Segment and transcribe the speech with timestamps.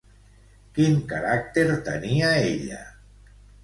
[0.77, 2.85] Quin caràcter tenia ella?